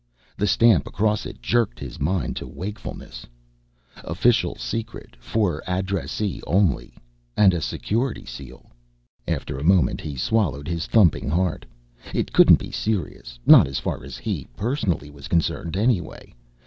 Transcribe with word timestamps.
The 0.35 0.47
stamp 0.47 0.87
across 0.87 1.27
it 1.27 1.43
jerked 1.43 1.77
his 1.79 1.99
mind 1.99 2.35
to 2.37 2.47
wakefulness. 2.47 3.27
OfiSal, 4.03 4.57
sEkret, 4.57 5.15
fOr 5.19 5.61
adresE 5.67 6.41
OnlE 6.47 6.89
and 7.37 7.53
a 7.53 7.61
Security 7.61 8.25
seal! 8.25 8.71
After 9.27 9.59
a 9.59 9.63
moment 9.63 10.01
he 10.01 10.15
swallowed 10.15 10.67
his 10.67 10.87
thumping 10.87 11.29
heart. 11.29 11.67
It 12.15 12.33
couldn't 12.33 12.57
be 12.57 12.71
serious, 12.71 13.37
not 13.45 13.67
as 13.67 13.77
far 13.77 14.03
as 14.03 14.17
he 14.17 14.47
personally 14.55 15.11
was 15.11 15.27
concerned 15.27 15.77
anyway. 15.77 16.33